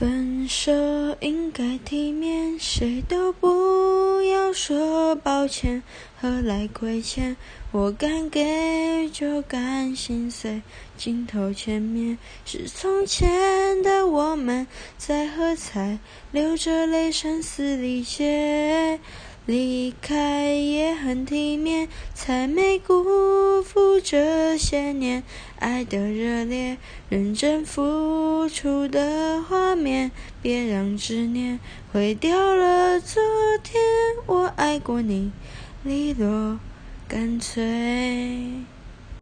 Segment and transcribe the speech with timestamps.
[0.00, 0.72] 分手
[1.20, 5.82] 应该体面，谁都不要说抱歉，
[6.18, 7.36] 何来亏欠？
[7.70, 10.62] 我敢给就敢心碎，
[10.96, 12.16] 镜头前面
[12.46, 15.98] 是从前的我们，在喝彩，
[16.32, 18.98] 流着泪声嘶力竭。
[19.44, 23.04] 离开也很体面，才没辜
[23.62, 25.22] 负这些年
[25.58, 26.78] 爱的热烈，
[27.08, 30.10] 认真付出的画面。
[30.42, 31.60] 别让执念
[31.92, 33.22] 毁掉了昨
[33.62, 33.80] 天，
[34.26, 35.32] 我爱过你，
[35.84, 36.58] 利落
[37.06, 38.79] 干脆。